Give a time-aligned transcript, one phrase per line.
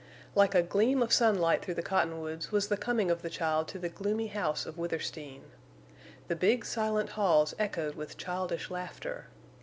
[0.33, 3.77] Like a gleam of sunlight through the cottonwoods was the coming of the child to
[3.77, 5.43] the gloomy house of Withersteen.
[6.27, 9.27] The big, silent halls echoed with childish laughter.